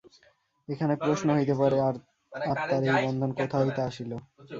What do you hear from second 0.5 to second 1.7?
এখানে প্রশ্ন হইতে